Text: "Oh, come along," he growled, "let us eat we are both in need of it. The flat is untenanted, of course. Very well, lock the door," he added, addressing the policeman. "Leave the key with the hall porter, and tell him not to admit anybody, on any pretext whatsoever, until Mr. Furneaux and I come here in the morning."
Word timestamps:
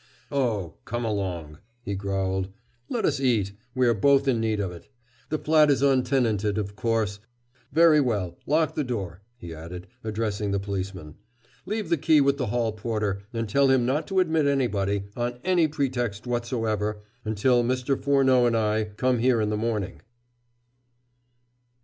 "Oh, 0.31 0.77
come 0.83 1.05
along," 1.05 1.59
he 1.83 1.93
growled, 1.93 2.49
"let 2.89 3.05
us 3.05 3.19
eat 3.19 3.51
we 3.75 3.87
are 3.87 3.93
both 3.93 4.27
in 4.27 4.39
need 4.39 4.59
of 4.59 4.71
it. 4.71 4.87
The 5.29 5.37
flat 5.37 5.69
is 5.69 5.83
untenanted, 5.83 6.57
of 6.57 6.75
course. 6.75 7.19
Very 7.71 8.01
well, 8.01 8.35
lock 8.47 8.73
the 8.73 8.83
door," 8.83 9.21
he 9.37 9.53
added, 9.53 9.85
addressing 10.03 10.49
the 10.49 10.59
policeman. 10.59 11.17
"Leave 11.67 11.89
the 11.89 11.97
key 11.99 12.19
with 12.19 12.37
the 12.37 12.47
hall 12.47 12.71
porter, 12.71 13.21
and 13.31 13.47
tell 13.47 13.67
him 13.67 13.85
not 13.85 14.07
to 14.07 14.19
admit 14.19 14.47
anybody, 14.47 15.03
on 15.15 15.37
any 15.43 15.67
pretext 15.67 16.25
whatsoever, 16.25 17.03
until 17.23 17.63
Mr. 17.63 17.95
Furneaux 17.95 18.47
and 18.47 18.57
I 18.57 18.85
come 18.97 19.19
here 19.19 19.39
in 19.39 19.51
the 19.51 19.55
morning." 19.57 20.01